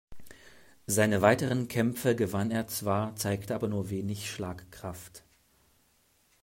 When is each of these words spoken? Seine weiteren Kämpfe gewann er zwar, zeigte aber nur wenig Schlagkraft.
Seine 0.87 1.21
weiteren 1.21 1.67
Kämpfe 1.67 2.15
gewann 2.15 2.49
er 2.49 2.65
zwar, 2.65 3.15
zeigte 3.17 3.53
aber 3.53 3.67
nur 3.67 3.91
wenig 3.91 4.31
Schlagkraft. 4.31 5.23